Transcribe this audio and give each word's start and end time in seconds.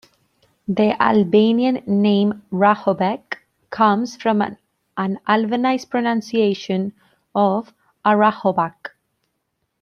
The 0.67 0.99
Albanian 0.99 1.83
name 1.85 2.41
"Rahovec" 2.51 3.37
comes 3.69 4.15
from 4.15 4.41
an 4.41 4.57
Albanised 5.27 5.91
pronunciation 5.91 6.93
of 7.35 7.71
"Orahovac". 8.03 8.93